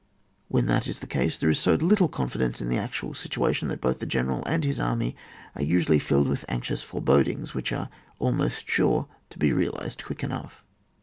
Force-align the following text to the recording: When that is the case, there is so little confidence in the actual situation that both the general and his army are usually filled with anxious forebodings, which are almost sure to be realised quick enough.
When 0.47 0.65
that 0.65 0.87
is 0.87 0.99
the 0.99 1.05
case, 1.05 1.37
there 1.37 1.51
is 1.51 1.59
so 1.59 1.75
little 1.75 2.07
confidence 2.07 2.59
in 2.59 2.69
the 2.69 2.77
actual 2.79 3.13
situation 3.13 3.67
that 3.67 3.79
both 3.81 3.99
the 3.99 4.07
general 4.07 4.43
and 4.45 4.63
his 4.63 4.79
army 4.79 5.15
are 5.55 5.61
usually 5.61 5.99
filled 5.99 6.27
with 6.27 6.43
anxious 6.47 6.81
forebodings, 6.81 7.53
which 7.53 7.71
are 7.71 7.87
almost 8.17 8.67
sure 8.67 9.07
to 9.29 9.37
be 9.37 9.53
realised 9.53 10.03
quick 10.03 10.23
enough. 10.23 10.63